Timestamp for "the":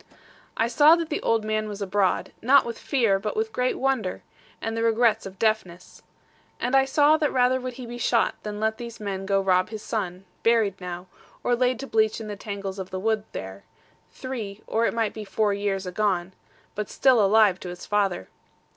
1.09-1.21, 4.75-4.81, 12.27-12.35, 12.89-12.99